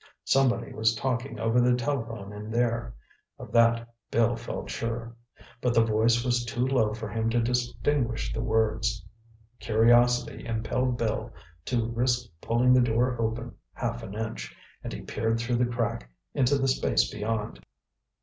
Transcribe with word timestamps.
Somebody 0.25 0.73
was 0.73 0.95
talking 0.95 1.39
over 1.39 1.61
the 1.61 1.75
telephone 1.75 2.33
in 2.33 2.49
there—of 2.49 3.51
that 3.51 3.87
Bill 4.09 4.35
felt 4.35 4.71
sure. 4.71 5.15
But 5.61 5.75
the 5.75 5.85
voice 5.85 6.25
was 6.25 6.43
too 6.43 6.65
low 6.65 6.91
for 6.91 7.07
him 7.07 7.29
to 7.29 7.39
distinguish 7.39 8.33
the 8.33 8.41
words. 8.41 9.05
Curiosity 9.59 10.43
impelled 10.43 10.97
Bill 10.97 11.31
to 11.65 11.87
risk 11.87 12.25
pulling 12.41 12.73
the 12.73 12.81
door 12.81 13.15
open 13.21 13.53
half 13.73 14.01
an 14.01 14.15
inch, 14.15 14.55
and 14.83 14.91
he 14.91 15.01
peered 15.01 15.39
through 15.39 15.57
the 15.57 15.67
crack 15.71 16.09
into 16.33 16.57
the 16.57 16.67
space 16.67 17.07
beyond. 17.11 17.63